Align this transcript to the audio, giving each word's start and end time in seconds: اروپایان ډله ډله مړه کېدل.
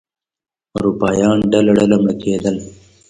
اروپایان 0.75 1.37
ډله 1.51 1.71
ډله 1.77 1.95
مړه 2.01 2.13
کېدل. 2.23 2.55